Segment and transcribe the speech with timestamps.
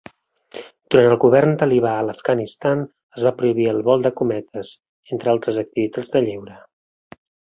[0.93, 2.81] Durant el govern talibà a l'Afganistan,
[3.19, 4.73] es va prohibir el vol de cometes,
[5.17, 6.57] enter altres activitats de lleure.